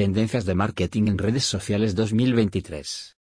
Tendencias 0.00 0.46
de 0.46 0.54
marketing 0.54 1.08
en 1.08 1.18
redes 1.18 1.44
sociales 1.44 1.94
2023. 1.94 3.18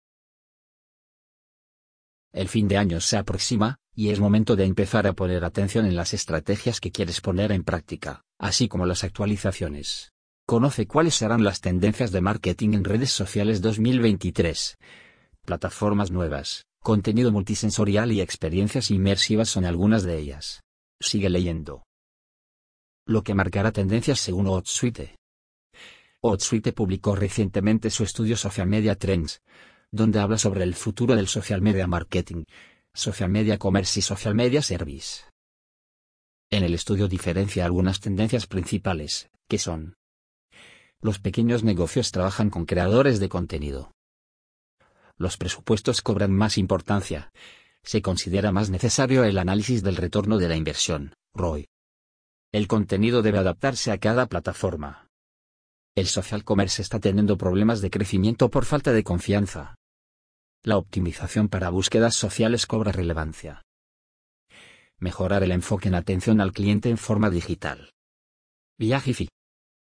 El 2.31 2.48
fin 2.48 2.69
de 2.69 2.77
año 2.77 3.02
se 3.02 3.17
aproxima, 3.17 3.79
y 3.94 4.12
es 4.12 4.21
momento 4.21 4.55
de 4.55 4.63
empezar 4.63 5.05
a 5.05 5.12
poner 5.12 5.44
atención 5.44 5.86
en 5.86 5.97
las 5.97 6.13
estrategias 6.13 6.79
que 6.79 6.94
quieres 6.94 7.20
poner 7.20 7.52
en 7.52 7.65
práctica, 7.65 8.23
así 8.39 8.70
como 8.70 8.86
las 8.86 9.04
actualizaciones. 9.04 10.13
Conoce 10.47 10.88
cuáles 10.88 11.15
serán 11.15 11.44
las 11.44 11.60
tendencias 11.60 12.13
de 12.13 12.21
marketing 12.21 12.70
en 12.76 12.86
redes 12.86 13.12
sociales 13.12 13.62
2023. 13.62 14.78
Plataformas 15.46 16.11
nuevas, 16.11 16.64
contenido 16.82 17.34
multisensorial 17.34 18.14
y 18.14 18.21
experiencias 18.21 18.89
inmersivas 18.89 19.50
son 19.50 19.66
algunas 19.66 20.04
de 20.04 20.18
ellas. 20.18 20.61
Sigue 21.02 21.30
leyendo. 21.30 21.84
Lo 23.05 23.21
que 23.21 23.34
marcará 23.34 23.73
tendencias 23.73 24.21
según 24.21 24.48
Outsuite. 24.48 25.18
Outsuite 26.21 26.73
publicó 26.73 27.15
recientemente 27.15 27.89
su 27.89 28.04
estudio 28.04 28.36
Social 28.36 28.68
Media 28.68 28.96
Trends, 28.96 29.41
donde 29.89 30.19
habla 30.19 30.37
sobre 30.37 30.64
el 30.64 30.75
futuro 30.75 31.15
del 31.15 31.28
social 31.28 31.61
media 31.61 31.87
marketing, 31.87 32.44
social 32.94 33.30
media 33.30 33.58
commerce 33.58 34.00
y 34.00 34.02
social 34.02 34.36
media 34.36 34.62
service. 34.62 35.23
En 36.52 36.64
el 36.64 36.73
estudio 36.73 37.08
diferencia 37.08 37.64
algunas 37.64 38.02
tendencias 38.02 38.48
principales, 38.48 39.30
que 39.48 39.59
son 39.59 39.95
los 41.02 41.20
pequeños 41.20 41.64
negocios 41.64 42.12
trabajan 42.12 42.50
con 42.50 42.66
creadores 42.66 43.22
de 43.22 43.30
contenido. 43.30 43.92
Los 45.16 45.38
presupuestos 45.38 46.02
cobran 46.02 46.31
más 46.31 46.58
importancia. 46.58 47.31
Se 47.84 48.02
considera 48.02 48.52
más 48.52 48.70
necesario 48.70 49.23
el 49.23 49.38
análisis 49.38 49.84
del 49.84 49.95
retorno 49.95 50.38
de 50.38 50.50
la 50.50 50.58
inversión, 50.58 51.14
ROI. 51.34 51.67
El 52.52 52.67
contenido 52.67 53.22
debe 53.22 53.38
adaptarse 53.38 53.92
a 53.92 54.00
cada 54.00 54.28
plataforma. 54.28 55.09
El 55.99 56.08
social 56.08 56.45
commerce 56.45 56.81
está 56.81 57.02
teniendo 57.02 57.38
problemas 57.38 57.81
de 57.81 57.89
crecimiento 57.89 58.49
por 58.49 58.63
falta 58.63 58.94
de 58.94 59.03
confianza. 59.03 59.76
La 60.63 60.78
optimización 60.78 61.50
para 61.50 61.72
búsquedas 61.72 62.16
sociales 62.16 62.66
cobra 62.66 62.94
relevancia. 62.94 63.64
Mejorar 64.97 65.44
el 65.44 65.52
enfoque 65.52 65.89
en 65.89 65.95
atención 65.95 66.39
al 66.39 66.53
cliente 66.53 66.89
en 66.89 66.97
forma 66.97 67.30
digital. 67.30 67.91
Viajifi. 68.78 69.28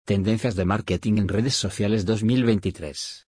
Tendencias 0.06 0.56
de 0.56 0.64
marketing 0.64 1.18
en 1.18 1.28
redes 1.28 1.54
sociales 1.54 2.06
2023. 2.06 3.26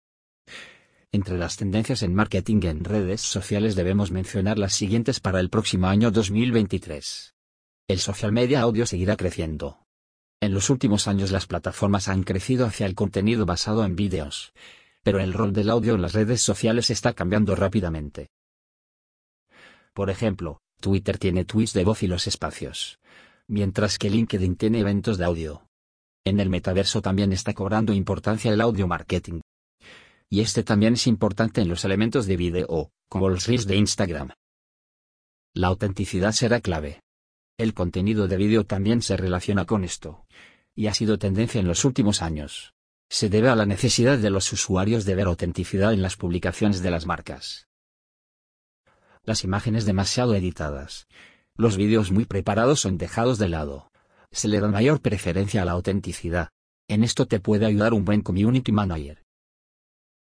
Entre 1.12 1.38
las 1.38 1.58
tendencias 1.58 2.02
en 2.02 2.16
marketing 2.16 2.62
en 2.64 2.84
redes 2.84 3.22
sociales 3.22 3.76
debemos 3.76 4.10
mencionar 4.10 4.58
las 4.58 4.74
siguientes 4.74 5.20
para 5.20 5.40
el 5.40 5.52
próximo 5.52 5.86
año 5.86 6.10
2023. 6.10 7.36
El 7.88 8.00
social 8.00 8.32
media 8.32 8.62
audio 8.62 8.88
seguirá 8.88 9.16
creciendo. 9.18 9.81
En 10.42 10.56
los 10.56 10.72
últimos 10.72 11.08
años 11.08 11.30
las 11.30 11.46
plataformas 11.46 12.08
han 12.08 12.24
crecido 12.24 12.66
hacia 12.66 12.88
el 12.88 12.96
contenido 12.96 13.46
basado 13.46 13.86
en 13.86 13.96
vídeos, 13.96 14.54
pero 15.04 15.20
el 15.20 15.34
rol 15.34 15.54
del 15.54 15.70
audio 15.70 15.94
en 15.94 16.02
las 16.02 16.14
redes 16.14 16.42
sociales 16.42 16.90
está 16.90 17.14
cambiando 17.14 17.56
rápidamente. 17.56 18.32
Por 19.94 20.10
ejemplo, 20.10 20.60
Twitter 20.80 21.20
tiene 21.20 21.46
tweets 21.46 21.74
de 21.74 21.84
voz 21.84 22.02
y 22.02 22.08
los 22.08 22.26
espacios, 22.26 23.00
mientras 23.48 24.00
que 24.00 24.10
LinkedIn 24.10 24.56
tiene 24.56 24.80
eventos 24.80 25.20
de 25.20 25.26
audio. 25.26 25.68
En 26.26 26.40
el 26.40 26.50
metaverso 26.50 27.04
también 27.04 27.34
está 27.34 27.54
cobrando 27.54 27.94
importancia 27.94 28.52
el 28.52 28.62
audio 28.62 28.88
marketing. 28.88 29.42
Y 30.28 30.42
este 30.42 30.64
también 30.64 30.94
es 30.94 31.06
importante 31.06 31.62
en 31.62 31.70
los 31.70 31.86
elementos 31.86 32.26
de 32.26 32.38
video, 32.38 32.92
como 33.10 33.30
los 33.30 33.46
reels 33.46 33.68
de 33.68 33.76
Instagram. 33.76 34.32
La 35.54 35.68
autenticidad 35.68 36.32
será 36.32 36.62
clave. 36.62 37.02
El 37.58 37.74
contenido 37.74 38.28
de 38.28 38.38
vídeo 38.38 38.66
también 38.66 39.02
se 39.02 39.18
relaciona 39.18 39.66
con 39.66 39.84
esto. 39.84 40.26
Y 40.76 40.88
ha 40.88 40.94
sido 40.94 41.20
tendencia 41.20 41.60
en 41.60 41.68
los 41.68 41.86
últimos 41.86 42.22
años 42.22 42.74
se 43.12 43.28
debe 43.28 43.50
a 43.50 43.58
la 43.58 43.66
necesidad 43.66 44.18
de 44.18 44.30
los 44.30 44.54
usuarios 44.54 45.04
de 45.04 45.16
ver 45.16 45.28
autenticidad 45.28 45.92
en 45.92 46.02
las 46.02 46.16
publicaciones 46.16 46.82
de 46.82 46.92
las 46.92 47.06
marcas. 47.06 47.68
Las 49.26 49.44
imágenes 49.44 49.84
demasiado 49.84 50.34
editadas. 50.34 51.10
Los 51.58 51.76
vídeos 51.76 52.10
muy 52.10 52.24
preparados 52.24 52.80
son 52.80 52.98
dejados 52.98 53.38
de 53.38 53.50
lado. 53.50 53.92
Se 54.32 54.48
le 54.48 54.62
da 54.62 54.70
mayor 54.70 55.02
preferencia 55.02 55.62
a 55.62 55.66
la 55.66 55.74
autenticidad. 55.74 56.52
En 56.88 57.04
esto 57.04 57.26
te 57.26 57.42
puede 57.42 57.66
ayudar 57.66 57.94
un 57.94 58.06
buen 58.06 58.22
community 58.22 58.72
manager. 58.72 59.26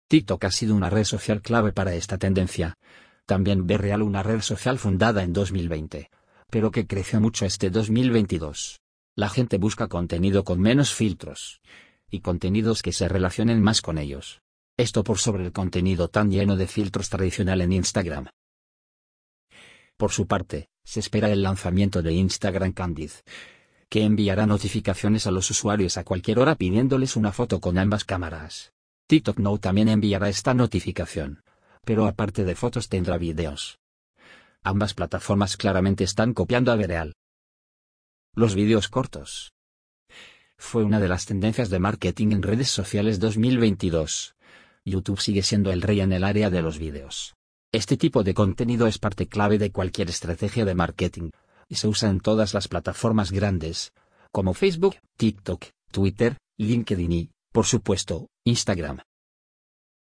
TikTok 0.07 0.43
ha 0.43 0.51
sido 0.51 0.75
una 0.75 0.91
red 0.91 1.03
social 1.03 1.41
clave 1.41 1.71
para 1.71 1.95
esta 1.95 2.19
tendencia. 2.19 2.77
También 3.25 3.65
ve 3.65 3.79
real 3.79 4.03
una 4.03 4.21
red 4.21 4.41
social 4.41 4.77
fundada 4.77 5.23
en 5.23 5.33
2020, 5.33 6.11
pero 6.49 6.71
que 6.71 6.87
creció 6.87 7.19
mucho 7.21 7.45
este 7.45 7.69
2022. 7.69 8.79
La 9.15 9.29
gente 9.29 9.57
busca 9.57 9.87
contenido 9.87 10.43
con 10.43 10.59
menos 10.59 10.93
filtros, 10.93 11.61
y 12.09 12.21
contenidos 12.21 12.81
que 12.81 12.93
se 12.93 13.07
relacionen 13.07 13.61
más 13.61 13.81
con 13.81 13.97
ellos. 13.97 14.41
Esto 14.77 15.03
por 15.03 15.17
sobre 15.17 15.45
el 15.45 15.51
contenido 15.51 16.07
tan 16.07 16.29
lleno 16.29 16.55
de 16.55 16.67
filtros 16.67 17.09
tradicional 17.09 17.61
en 17.61 17.73
Instagram. 17.73 18.27
Por 19.97 20.11
su 20.11 20.27
parte, 20.27 20.69
se 20.83 20.99
espera 20.99 21.29
el 21.31 21.41
lanzamiento 21.41 22.01
de 22.01 22.13
Instagram 22.13 22.71
Candid, 22.71 23.11
que 23.89 24.03
enviará 24.03 24.45
notificaciones 24.45 25.25
a 25.27 25.31
los 25.31 25.49
usuarios 25.49 25.97
a 25.97 26.03
cualquier 26.03 26.39
hora 26.39 26.55
pidiéndoles 26.55 27.15
una 27.15 27.31
foto 27.31 27.59
con 27.59 27.77
ambas 27.77 28.05
cámaras. 28.05 28.73
TikTok 29.07 29.39
Now 29.39 29.57
también 29.57 29.89
enviará 29.89 30.29
esta 30.29 30.53
notificación, 30.53 31.43
pero 31.83 32.05
aparte 32.05 32.43
de 32.43 32.55
fotos 32.55 32.89
tendrá 32.89 33.17
videos. 33.17 33.79
Ambas 34.69 34.93
plataformas 34.93 35.55
claramente 35.55 36.03
están 36.03 36.33
copiando 36.33 36.73
a 36.73 36.75
Vereal. 36.75 37.13
Los 38.35 38.53
vídeos 38.53 38.89
cortos 38.89 39.53
fue 40.57 40.83
una 40.83 40.99
de 40.99 41.07
las 41.07 41.25
tendencias 41.25 41.69
de 41.69 41.79
marketing 41.79 42.33
en 42.33 42.43
redes 42.43 42.67
sociales 42.69 43.21
2022. 43.21 44.35
YouTube 44.83 45.21
sigue 45.21 45.41
siendo 45.41 45.71
el 45.71 45.81
rey 45.81 46.01
en 46.01 46.11
el 46.11 46.25
área 46.25 46.49
de 46.49 46.61
los 46.61 46.79
vídeos. 46.79 47.33
Este 47.71 47.95
tipo 47.95 48.23
de 48.23 48.33
contenido 48.33 48.87
es 48.87 48.97
parte 48.97 49.29
clave 49.29 49.57
de 49.57 49.71
cualquier 49.71 50.09
estrategia 50.09 50.65
de 50.65 50.75
marketing, 50.75 51.29
y 51.69 51.75
se 51.75 51.87
usa 51.87 52.09
en 52.09 52.19
todas 52.19 52.53
las 52.53 52.67
plataformas 52.67 53.31
grandes, 53.31 53.93
como 54.33 54.53
Facebook, 54.53 54.97
TikTok, 55.15 55.63
Twitter, 55.93 56.35
LinkedIn 56.57 57.11
y, 57.13 57.29
por 57.53 57.65
supuesto, 57.67 58.27
Instagram. 58.43 58.99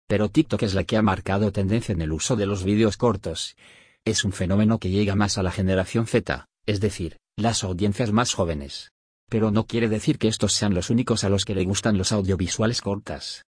Pero 0.06 0.28
TikTok 0.28 0.62
es 0.64 0.74
la 0.74 0.84
que 0.84 0.98
ha 0.98 1.02
marcado 1.02 1.52
tendencia 1.52 1.94
en 1.94 2.02
el 2.02 2.12
uso 2.12 2.36
de 2.36 2.44
los 2.44 2.64
vídeos 2.64 2.98
cortos. 2.98 3.56
Es 4.04 4.24
un 4.24 4.32
fenómeno 4.32 4.78
que 4.78 4.90
llega 4.90 5.14
más 5.14 5.38
a 5.38 5.42
la 5.42 5.50
generación 5.50 6.06
Z, 6.06 6.46
es 6.66 6.80
decir, 6.80 7.18
las 7.36 7.64
audiencias 7.64 8.12
más 8.12 8.34
jóvenes 8.34 8.92
pero 9.32 9.50
no 9.50 9.64
quiere 9.64 9.88
decir 9.88 10.18
que 10.18 10.28
estos 10.28 10.52
sean 10.52 10.74
los 10.74 10.90
únicos 10.90 11.24
a 11.24 11.30
los 11.30 11.46
que 11.46 11.54
le 11.54 11.64
gustan 11.64 11.96
los 11.96 12.12
audiovisuales 12.12 12.82
cortas. 12.82 13.46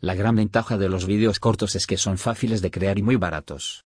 La 0.00 0.16
gran 0.16 0.34
ventaja 0.34 0.76
de 0.76 0.88
los 0.88 1.06
vídeos 1.06 1.38
cortos 1.38 1.76
es 1.76 1.86
que 1.86 1.96
son 1.96 2.18
fáciles 2.18 2.62
de 2.62 2.72
crear 2.72 2.98
y 2.98 3.02
muy 3.02 3.14
baratos. 3.14 3.84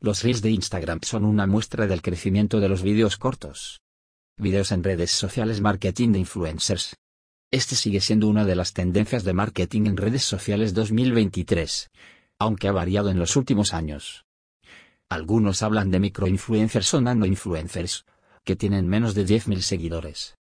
Los 0.00 0.24
reels 0.24 0.42
de 0.42 0.50
Instagram 0.50 0.98
son 1.02 1.24
una 1.24 1.46
muestra 1.46 1.86
del 1.86 2.02
crecimiento 2.02 2.58
de 2.58 2.68
los 2.68 2.82
vídeos 2.82 3.18
cortos. 3.18 3.78
Videos 4.36 4.72
en 4.72 4.82
redes 4.82 5.12
sociales 5.12 5.60
Marketing 5.60 6.10
de 6.10 6.18
influencers. 6.18 6.96
Este 7.52 7.76
sigue 7.76 8.00
siendo 8.00 8.26
una 8.26 8.44
de 8.44 8.56
las 8.56 8.72
tendencias 8.72 9.22
de 9.22 9.32
marketing 9.32 9.86
en 9.86 9.96
redes 9.96 10.24
sociales 10.24 10.74
2023, 10.74 11.88
aunque 12.40 12.66
ha 12.66 12.72
variado 12.72 13.10
en 13.10 13.20
los 13.20 13.36
últimos 13.36 13.72
años. 13.74 14.24
Algunos 15.10 15.62
hablan 15.62 15.90
de 15.90 16.00
microinfluencers 16.00 16.92
o 16.92 17.00
nanoinfluencers, 17.00 18.04
que 18.44 18.56
tienen 18.56 18.86
menos 18.86 19.14
de 19.14 19.24
10.000 19.24 19.60
seguidores. 19.60 20.36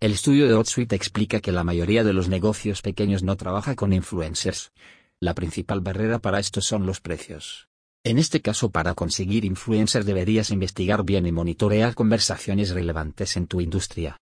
El 0.00 0.12
estudio 0.12 0.48
de 0.48 0.54
HotSuite 0.54 0.96
explica 0.96 1.40
que 1.40 1.52
la 1.52 1.62
mayoría 1.62 2.02
de 2.02 2.14
los 2.14 2.28
negocios 2.28 2.80
pequeños 2.80 3.22
no 3.22 3.36
trabaja 3.36 3.76
con 3.76 3.92
influencers. 3.92 4.72
La 5.20 5.34
principal 5.34 5.80
barrera 5.80 6.18
para 6.18 6.40
esto 6.40 6.62
son 6.62 6.86
los 6.86 7.00
precios. 7.00 7.68
En 8.04 8.18
este 8.18 8.40
caso 8.40 8.70
para 8.70 8.94
conseguir 8.94 9.44
influencers 9.44 10.06
deberías 10.06 10.50
investigar 10.50 11.04
bien 11.04 11.26
y 11.26 11.32
monitorear 11.32 11.94
conversaciones 11.94 12.70
relevantes 12.70 13.36
en 13.36 13.46
tu 13.46 13.60
industria. 13.60 14.16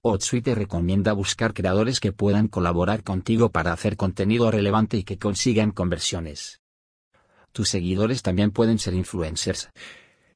HotSuite 0.00 0.54
recomienda 0.56 1.12
buscar 1.12 1.54
creadores 1.54 2.00
que 2.00 2.12
puedan 2.12 2.48
colaborar 2.48 3.04
contigo 3.04 3.50
para 3.50 3.72
hacer 3.72 3.96
contenido 3.96 4.50
relevante 4.50 4.96
y 4.96 5.04
que 5.04 5.18
consigan 5.18 5.70
conversiones. 5.70 6.61
Tus 7.52 7.68
seguidores 7.68 8.22
también 8.22 8.50
pueden 8.50 8.78
ser 8.78 8.94
influencers, 8.94 9.70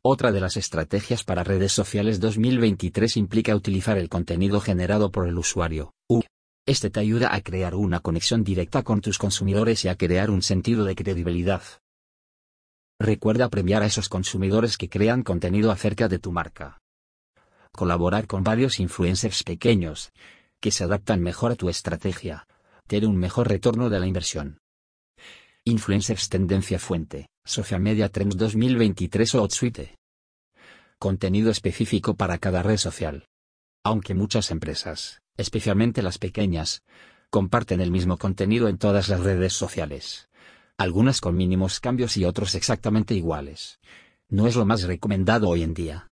otra 0.08 0.30
de 0.30 0.40
las 0.40 0.56
estrategias 0.56 1.24
para 1.24 1.42
redes 1.42 1.72
sociales 1.72 2.20
2023 2.20 3.16
implica 3.16 3.56
utilizar 3.56 3.98
el 3.98 4.08
contenido 4.08 4.60
generado 4.60 5.10
por 5.10 5.26
el 5.26 5.36
usuario. 5.36 5.94
Este 6.64 6.90
te 6.90 7.00
ayuda 7.00 7.34
a 7.34 7.40
crear 7.40 7.74
una 7.74 7.98
conexión 7.98 8.44
directa 8.44 8.84
con 8.84 9.00
tus 9.00 9.18
consumidores 9.18 9.84
y 9.84 9.88
a 9.88 9.96
crear 9.96 10.30
un 10.30 10.42
sentido 10.42 10.84
de 10.84 10.94
credibilidad. 10.94 11.60
Recuerda 13.00 13.48
premiar 13.48 13.82
a 13.82 13.86
esos 13.86 14.08
consumidores 14.08 14.78
que 14.78 14.88
crean 14.88 15.24
contenido 15.24 15.72
acerca 15.72 16.06
de 16.06 16.20
tu 16.20 16.30
marca. 16.30 16.78
Colaborar 17.72 18.28
con 18.28 18.44
varios 18.44 18.78
influencers 18.78 19.42
pequeños, 19.42 20.12
que 20.60 20.70
se 20.70 20.84
adaptan 20.84 21.20
mejor 21.20 21.50
a 21.50 21.56
tu 21.56 21.68
estrategia, 21.68 22.46
tiene 22.86 23.08
un 23.08 23.16
mejor 23.16 23.48
retorno 23.48 23.90
de 23.90 23.98
la 23.98 24.06
inversión. 24.06 24.60
Influencers 25.68 26.28
Tendencia 26.28 26.78
Fuente, 26.78 27.26
Social 27.44 27.80
Media 27.80 28.08
Trends 28.08 28.36
2023 28.36 29.34
o 29.34 29.42
Hotsuite. 29.42 29.96
Contenido 30.96 31.50
específico 31.50 32.14
para 32.14 32.38
cada 32.38 32.62
red 32.62 32.76
social. 32.76 33.26
Aunque 33.84 34.14
muchas 34.14 34.52
empresas, 34.52 35.22
especialmente 35.36 36.02
las 36.02 36.18
pequeñas, 36.18 36.84
comparten 37.30 37.80
el 37.80 37.90
mismo 37.90 38.16
contenido 38.16 38.68
en 38.68 38.78
todas 38.78 39.08
las 39.08 39.18
redes 39.18 39.54
sociales. 39.54 40.28
Algunas 40.78 41.20
con 41.20 41.36
mínimos 41.36 41.80
cambios 41.80 42.16
y 42.16 42.24
otros 42.24 42.54
exactamente 42.54 43.14
iguales. 43.14 43.80
No 44.28 44.46
es 44.46 44.54
lo 44.54 44.66
más 44.66 44.84
recomendado 44.84 45.48
hoy 45.48 45.64
en 45.64 45.74
día. 45.74 46.06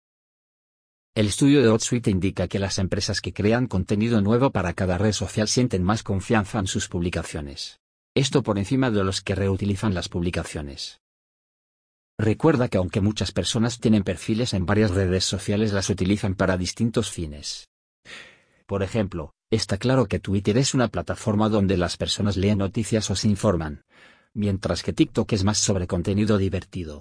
El 1.17 1.27
estudio 1.27 1.61
de 1.61 1.71
HotSuite 1.71 2.13
indica 2.13 2.47
que 2.47 2.61
las 2.61 2.79
empresas 2.79 3.21
que 3.21 3.33
crean 3.33 3.67
contenido 3.67 4.21
nuevo 4.21 4.53
para 4.53 4.75
cada 4.75 4.97
red 4.97 5.11
social 5.11 5.49
sienten 5.49 5.83
más 5.83 6.05
confianza 6.05 6.61
en 6.61 6.69
sus 6.69 6.87
publicaciones. 6.87 7.81
Esto 8.21 8.43
por 8.43 8.59
encima 8.59 8.91
de 8.91 9.03
los 9.03 9.23
que 9.23 9.35
reutilizan 9.35 9.95
las 9.95 10.11
publicaciones. 10.11 11.01
Recuerda 12.19 12.69
que 12.69 12.77
aunque 12.77 13.01
muchas 13.01 13.33
personas 13.33 13.81
tienen 13.81 14.05
perfiles 14.05 14.53
en 14.53 14.67
varias 14.67 14.91
redes 14.91 15.25
sociales 15.25 15.73
las 15.73 15.89
utilizan 15.89 16.35
para 16.35 16.59
distintos 16.59 17.11
fines. 17.11 17.71
Por 18.67 18.83
ejemplo, 18.83 19.33
está 19.51 19.79
claro 19.79 20.05
que 20.05 20.21
Twitter 20.21 20.59
es 20.59 20.75
una 20.75 20.89
plataforma 20.89 21.49
donde 21.49 21.79
las 21.79 21.97
personas 21.97 22.37
leen 22.37 22.59
noticias 22.59 23.11
o 23.11 23.17
se 23.17 23.27
informan, 23.27 23.85
mientras 24.35 24.83
que 24.83 24.93
TikTok 24.93 25.33
es 25.33 25.43
más 25.43 25.57
sobre 25.57 25.87
contenido 25.87 26.37
divertido. 26.37 27.01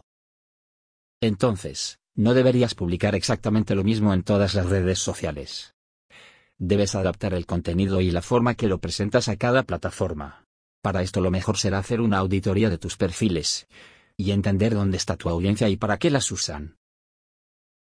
Entonces, 1.19 1.99
no 2.15 2.33
deberías 2.33 2.75
publicar 2.75 3.13
exactamente 3.13 3.75
lo 3.75 3.83
mismo 3.83 4.13
en 4.13 4.23
todas 4.23 4.53
las 4.53 4.67
redes 4.67 4.99
sociales. 4.99 5.73
Debes 6.57 6.95
adaptar 6.95 7.33
el 7.33 7.45
contenido 7.45 7.99
y 7.99 8.09
la 8.09 8.21
forma 8.21 8.55
que 8.55 8.67
lo 8.69 8.77
presentas 8.77 9.27
a 9.27 9.35
cada 9.35 9.63
plataforma. 9.63 10.45
Para 10.81 11.01
esto 11.01 11.21
lo 11.21 11.31
mejor 11.31 11.57
será 11.57 11.79
hacer 11.79 12.01
una 12.01 12.19
auditoría 12.19 12.69
de 12.69 12.77
tus 12.77 12.95
perfiles, 12.95 13.67
y 14.15 14.31
entender 14.31 14.73
dónde 14.73 14.97
está 14.97 15.17
tu 15.17 15.29
audiencia 15.29 15.69
y 15.69 15.77
para 15.77 15.97
qué 15.97 16.09
las 16.09 16.31
usan. 16.31 16.77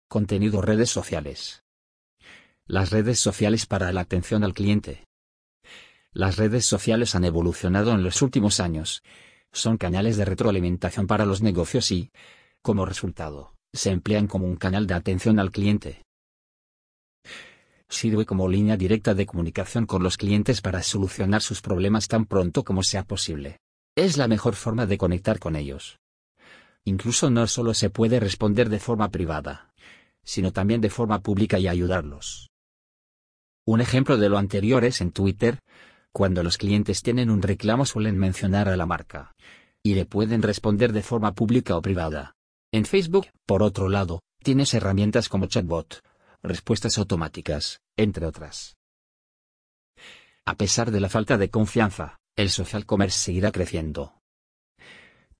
Contenido 0.09 0.61
redes 0.61 0.91
sociales. 0.91 1.63
Las 2.67 2.91
redes 2.91 3.19
sociales 3.19 3.67
para 3.67 3.93
la 3.93 4.03
atención 4.03 4.45
al 4.45 4.55
cliente. 4.55 5.05
Las 6.13 6.37
redes 6.37 6.67
sociales 6.67 7.15
han 7.15 7.25
evolucionado 7.25 7.93
en 7.93 8.03
los 8.03 8.23
últimos 8.23 8.59
años. 8.59 9.03
Son 9.53 9.77
canales 9.77 10.17
de 10.17 10.25
retroalimentación 10.25 11.07
para 11.07 11.25
los 11.25 11.43
negocios 11.43 11.91
y, 11.93 12.11
como 12.63 12.87
resultado, 12.87 13.55
se 13.73 13.91
emplean 13.91 14.27
como 14.27 14.47
un 14.47 14.57
canal 14.57 14.87
de 14.87 14.95
atención 14.95 15.39
al 15.39 15.53
cliente. 15.53 16.03
Sirve 17.91 18.25
como 18.25 18.49
línea 18.49 18.77
directa 18.77 19.15
de 19.15 19.27
comunicación 19.27 19.85
con 19.85 20.05
los 20.05 20.17
clientes 20.17 20.61
para 20.61 20.81
solucionar 20.81 21.43
sus 21.43 21.61
problemas 21.61 22.07
tan 22.07 22.25
pronto 22.25 22.63
como 22.63 22.85
sea 22.85 23.03
posible. 23.03 23.59
Es 23.97 24.17
la 24.17 24.29
mejor 24.29 24.55
forma 24.55 24.87
de 24.87 24.97
conectar 24.97 25.41
con 25.41 25.57
ellos. 25.57 25.99
Incluso 26.85 27.31
no 27.31 27.49
solo 27.49 27.75
se 27.75 27.91
puede 27.91 28.21
responder 28.21 28.69
de 28.69 28.79
forma 28.79 29.11
privada, 29.11 29.73
sino 30.25 30.53
también 30.53 30.81
de 30.81 30.89
forma 30.89 31.21
pública 31.21 31.59
y 31.59 31.67
ayudarlos. 31.67 32.51
Un 33.67 33.81
ejemplo 33.81 34.17
de 34.17 34.29
lo 34.29 34.39
anterior 34.39 34.85
es 34.85 35.01
en 35.01 35.11
Twitter, 35.11 35.59
cuando 36.13 36.45
los 36.45 36.59
clientes 36.59 37.03
tienen 37.03 37.29
un 37.29 37.43
reclamo 37.43 37.85
suelen 37.85 38.17
mencionar 38.17 38.69
a 38.69 38.77
la 38.77 38.87
marca, 38.87 39.35
y 39.83 39.95
le 39.95 40.07
pueden 40.07 40.43
responder 40.43 40.93
de 40.93 41.03
forma 41.03 41.35
pública 41.35 41.77
o 41.77 41.83
privada. 41.83 42.35
En 42.73 42.85
Facebook, 42.85 43.27
por 43.47 43.65
otro 43.65 43.89
lado, 43.89 44.21
tienes 44.43 44.75
herramientas 44.75 45.29
como 45.29 45.47
chatbot, 45.47 46.01
respuestas 46.43 46.99
automáticas, 46.99 47.81
entre 47.97 48.27
otras. 48.27 48.77
A 50.47 50.55
pesar 50.55 50.91
de 50.91 51.01
la 51.01 51.09
falta 51.09 51.39
de 51.39 51.51
confianza, 51.51 52.19
el 52.37 52.51
social 52.51 52.87
commerce 52.87 53.19
seguirá 53.19 53.53
creciendo. 53.53 54.15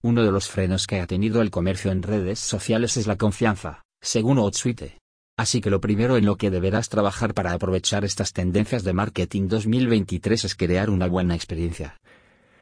Uno 0.03 0.25
de 0.25 0.33
los 0.33 0.49
frenos 0.49 0.87
que 0.87 1.01
ha 1.01 1.07
tenido 1.07 1.43
el 1.43 1.51
comercio 1.51 1.91
en 1.91 2.03
redes 2.03 2.39
sociales 2.39 2.97
es 2.97 3.07
la 3.07 3.17
confianza, 3.17 3.83
según 4.01 4.39
Outsuite. 4.39 4.99
Así 5.37 5.61
que 5.61 5.71
lo 5.71 5.81
primero 5.81 6.17
en 6.17 6.27
lo 6.27 6.37
que 6.37 6.51
deberás 6.51 6.89
trabajar 6.89 7.35
para 7.35 7.53
aprovechar 7.53 8.05
estas 8.05 8.33
tendencias 8.33 8.85
de 8.85 8.93
marketing 8.93 9.49
2023 9.49 10.45
es 10.45 10.55
crear 10.55 10.91
una 10.91 11.07
buena 11.07 11.35
experiencia. 11.35 11.99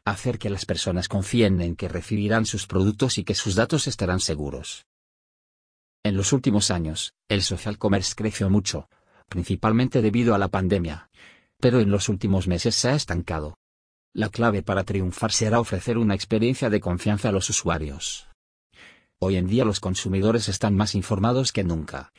Hacer 0.05 0.39
que 0.39 0.49
las 0.49 0.65
personas 0.65 1.07
confíen 1.07 1.61
en 1.61 1.75
que 1.75 1.89
recibirán 1.89 2.45
sus 2.45 2.67
productos 2.67 3.17
y 3.17 3.23
que 3.23 3.35
sus 3.35 3.55
datos 3.55 3.87
estarán 3.87 4.21
seguros. 4.21 4.85
En 6.03 6.15
los 6.15 6.33
últimos 6.33 6.71
años, 6.71 7.13
el 7.27 7.41
social 7.41 7.77
commerce 7.77 8.13
creció 8.15 8.49
mucho, 8.49 8.89
principalmente 9.27 10.01
debido 10.01 10.33
a 10.33 10.37
la 10.37 10.47
pandemia. 10.47 11.09
Pero 11.59 11.79
en 11.79 11.91
los 11.91 12.09
últimos 12.09 12.47
meses 12.47 12.75
se 12.75 12.89
ha 12.89 12.95
estancado. 12.95 13.57
La 14.13 14.29
clave 14.29 14.63
para 14.63 14.83
triunfar 14.83 15.31
será 15.31 15.59
ofrecer 15.59 15.97
una 15.97 16.15
experiencia 16.15 16.69
de 16.69 16.79
confianza 16.79 17.29
a 17.29 17.31
los 17.31 17.49
usuarios. 17.49 18.27
Hoy 19.19 19.35
en 19.35 19.47
día 19.47 19.65
los 19.65 19.79
consumidores 19.79 20.47
están 20.47 20.75
más 20.75 20.95
informados 20.95 21.51
que 21.51 21.63
nunca 21.63 22.11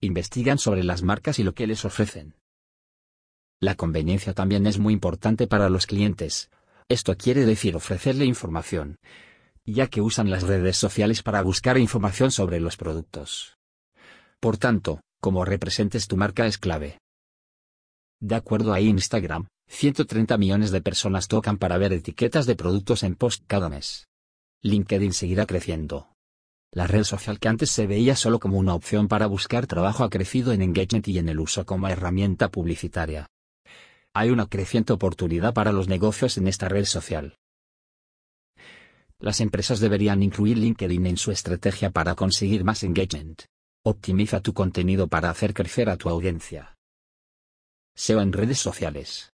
investigan 0.00 0.58
sobre 0.58 0.84
las 0.84 1.02
marcas 1.02 1.38
y 1.38 1.42
lo 1.42 1.54
que 1.54 1.66
les 1.66 1.84
ofrecen. 1.84 2.34
La 3.60 3.74
conveniencia 3.74 4.34
también 4.34 4.66
es 4.66 4.78
muy 4.78 4.92
importante 4.92 5.46
para 5.46 5.70
los 5.70 5.86
clientes. 5.86 6.50
Esto 6.88 7.16
quiere 7.16 7.46
decir 7.46 7.74
ofrecerle 7.74 8.26
información, 8.26 8.98
ya 9.72 9.88
que 9.88 10.00
usan 10.00 10.30
las 10.30 10.44
redes 10.44 10.76
sociales 10.76 11.22
para 11.22 11.42
buscar 11.42 11.76
información 11.78 12.30
sobre 12.30 12.60
los 12.60 12.76
productos. 12.76 13.56
Por 14.40 14.56
tanto, 14.56 15.00
como 15.20 15.44
representes 15.44 16.06
tu 16.06 16.16
marca 16.16 16.46
es 16.46 16.58
clave. 16.58 16.98
De 18.20 18.34
acuerdo 18.34 18.72
a 18.72 18.80
Instagram, 18.80 19.48
130 19.68 20.38
millones 20.38 20.70
de 20.70 20.80
personas 20.80 21.28
tocan 21.28 21.58
para 21.58 21.78
ver 21.78 21.92
etiquetas 21.92 22.46
de 22.46 22.56
productos 22.56 23.02
en 23.02 23.16
post 23.16 23.42
cada 23.46 23.68
mes. 23.68 24.06
LinkedIn 24.62 25.12
seguirá 25.12 25.46
creciendo. 25.46 26.12
La 26.72 26.86
red 26.86 27.04
social 27.04 27.38
que 27.38 27.48
antes 27.48 27.70
se 27.70 27.86
veía 27.86 28.16
solo 28.16 28.38
como 28.38 28.58
una 28.58 28.74
opción 28.74 29.08
para 29.08 29.26
buscar 29.26 29.66
trabajo 29.66 30.04
ha 30.04 30.10
crecido 30.10 30.52
en 30.52 30.62
engagement 30.62 31.08
y 31.08 31.18
en 31.18 31.28
el 31.28 31.40
uso 31.40 31.64
como 31.64 31.88
herramienta 31.88 32.50
publicitaria. 32.50 33.26
Hay 34.14 34.30
una 34.30 34.46
creciente 34.46 34.92
oportunidad 34.92 35.54
para 35.54 35.72
los 35.72 35.88
negocios 35.88 36.38
en 36.38 36.48
esta 36.48 36.68
red 36.68 36.84
social. 36.84 37.36
Las 39.18 39.40
empresas 39.40 39.80
deberían 39.80 40.22
incluir 40.22 40.58
LinkedIn 40.58 41.06
en 41.06 41.16
su 41.16 41.30
estrategia 41.30 41.90
para 41.90 42.14
conseguir 42.14 42.64
más 42.64 42.82
engagement. 42.82 43.42
Optimiza 43.82 44.40
tu 44.40 44.52
contenido 44.52 45.08
para 45.08 45.30
hacer 45.30 45.54
crecer 45.54 45.88
a 45.88 45.96
tu 45.96 46.10
audiencia. 46.10 46.76
SEO 47.94 48.20
en 48.20 48.32
redes 48.32 48.58
sociales. 48.58 49.32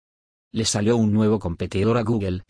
Le 0.53 0.65
salió 0.65 0.97
un 0.97 1.13
nuevo 1.13 1.41
competidor 1.41 1.97
a 1.97 2.03
Google. 2.03 2.45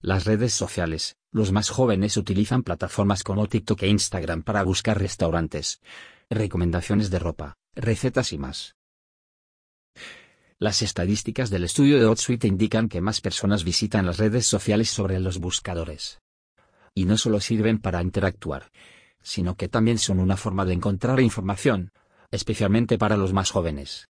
Las 0.00 0.26
redes 0.26 0.54
sociales, 0.54 1.16
los 1.32 1.50
más 1.50 1.70
jóvenes 1.70 2.16
utilizan 2.16 2.62
plataformas 2.62 3.24
como 3.24 3.48
TikTok 3.48 3.82
e 3.82 3.88
Instagram 3.88 4.42
para 4.42 4.62
buscar 4.62 4.98
restaurantes, 4.98 5.80
recomendaciones 6.28 7.10
de 7.10 7.18
ropa, 7.18 7.56
recetas 7.74 8.32
y 8.32 8.38
más. 8.38 8.76
Las 10.58 10.82
estadísticas 10.82 11.50
del 11.50 11.64
estudio 11.64 11.98
de 11.98 12.06
HotSuite 12.06 12.46
indican 12.46 12.88
que 12.88 13.00
más 13.00 13.20
personas 13.20 13.64
visitan 13.64 14.06
las 14.06 14.18
redes 14.18 14.46
sociales 14.46 14.90
sobre 14.90 15.18
los 15.18 15.38
buscadores. 15.38 16.20
Y 16.94 17.04
no 17.04 17.16
solo 17.16 17.40
sirven 17.40 17.78
para 17.78 18.02
interactuar, 18.02 18.70
sino 19.22 19.56
que 19.56 19.68
también 19.68 19.98
son 19.98 20.18
una 20.18 20.36
forma 20.36 20.64
de 20.64 20.74
encontrar 20.74 21.20
información, 21.20 21.92
especialmente 22.30 22.98
para 22.98 23.16
los 23.16 23.32
más 23.32 23.50
jóvenes. 23.50 24.08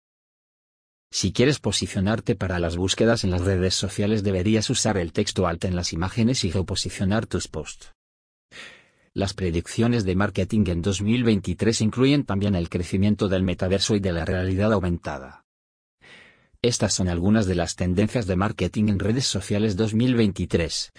Si 1.12 1.32
quieres 1.32 1.60
posicionarte 1.60 2.36
para 2.36 2.58
las 2.58 2.76
búsquedas 2.76 3.24
en 3.24 3.30
las 3.30 3.42
redes 3.42 3.76
sociales 3.76 4.24
deberías 4.24 4.70
usar 4.72 4.98
el 4.98 5.14
texto 5.14 5.46
alto 5.46 5.68
en 5.68 5.76
las 5.76 5.94
imágenes 5.94 6.44
y 6.44 6.52
geoposicionar 6.52 7.28
tus 7.28 7.48
posts. 7.48 7.94
Las 9.14 9.36
predicciones 9.36 10.06
de 10.06 10.16
marketing 10.16 10.64
en 10.70 10.82
2023 10.82 11.82
incluyen 11.82 12.26
también 12.26 12.56
el 12.56 12.68
crecimiento 12.68 13.28
del 13.28 13.44
metaverso 13.44 13.96
y 13.96 14.00
de 14.00 14.12
la 14.12 14.26
realidad 14.26 14.74
aumentada. 14.74 15.46
Estas 16.64 16.96
son 16.96 17.10
algunas 17.10 17.46
de 17.46 17.56
las 17.56 17.76
tendencias 17.76 18.26
de 18.26 18.36
marketing 18.36 18.86
en 18.88 18.98
redes 18.98 19.28
sociales 19.28 19.76
2023. 19.76 20.94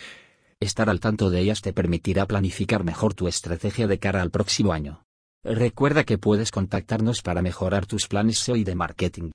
Estar 0.65 0.89
al 0.89 0.99
tanto 0.99 1.29
de 1.29 1.41
ellas 1.41 1.61
te 1.61 1.75
permitirá 1.75 2.25
planificar 2.25 2.85
mejor 2.85 3.13
tu 3.13 3.29
estrategia 3.29 3.87
de 3.87 3.99
cara 3.99 4.23
al 4.23 4.31
próximo 4.31 4.73
año. 4.73 5.05
Recuerda 5.45 6.05
que 6.05 6.17
puedes 6.17 6.51
contactarnos 6.51 7.21
para 7.21 7.43
mejorar 7.43 7.85
tus 7.85 8.09
planes 8.09 8.39
SEO 8.39 8.57
y 8.57 8.65
de 8.65 8.75
marketing. 8.75 9.33